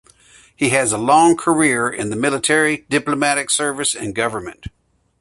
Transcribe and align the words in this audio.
He 0.55 0.69
has 0.69 0.89
had 0.89 0.97
a 0.99 1.03
long 1.03 1.37
career 1.37 1.87
in 1.87 2.09
the 2.09 2.15
Military, 2.15 2.87
diplomatic 2.89 3.51
service, 3.51 3.93
and 3.93 4.15
government. 4.15 4.65